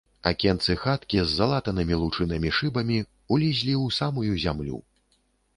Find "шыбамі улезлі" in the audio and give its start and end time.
2.61-3.73